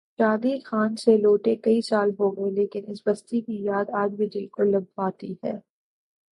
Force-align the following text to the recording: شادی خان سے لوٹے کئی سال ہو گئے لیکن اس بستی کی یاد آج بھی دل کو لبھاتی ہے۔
شادی 0.19 0.53
خان 0.59 0.95
سے 0.95 1.17
لوٹے 1.17 1.55
کئی 1.55 1.81
سال 1.81 2.09
ہو 2.19 2.29
گئے 2.31 2.51
لیکن 2.51 2.83
اس 2.87 2.99
بستی 3.05 3.41
کی 3.41 3.55
یاد 3.63 3.89
آج 4.01 4.13
بھی 4.15 4.27
دل 4.27 4.47
کو 4.47 4.63
لبھاتی 4.63 5.33
ہے۔ 5.43 5.53